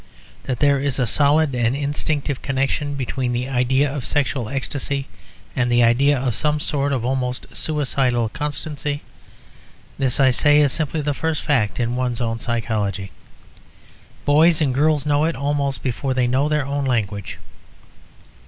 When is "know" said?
15.05-15.23, 16.25-16.49